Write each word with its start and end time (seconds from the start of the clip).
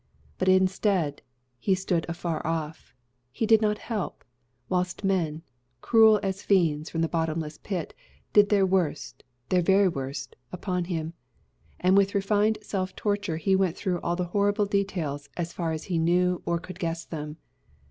But, 0.39 0.47
instead, 0.49 1.21
He 1.59 1.75
stood 1.75 2.07
afar 2.09 2.41
off 2.43 2.91
He 3.31 3.45
did 3.45 3.61
not 3.61 3.77
help; 3.77 4.23
whilst 4.67 5.03
men, 5.03 5.43
cruel 5.79 6.19
as 6.23 6.41
fiends 6.41 6.89
from 6.89 7.01
the 7.01 7.07
bottomless 7.07 7.59
pit, 7.59 7.93
did 8.33 8.49
their 8.49 8.65
worst, 8.65 9.23
their 9.49 9.61
very 9.61 9.87
worst, 9.87 10.35
upon 10.51 10.85
him. 10.85 11.13
And 11.79 11.95
with 11.95 12.15
refined 12.15 12.57
self 12.63 12.95
torture 12.95 13.37
he 13.37 13.55
went 13.55 13.77
through 13.77 14.01
all 14.01 14.15
the 14.15 14.25
horrible 14.33 14.65
details, 14.65 15.29
as 15.37 15.53
far 15.53 15.71
as 15.71 15.83
he 15.83 15.99
knew 15.99 16.41
or 16.47 16.57
could 16.57 16.79
guess 16.79 17.05
them. 17.05 17.37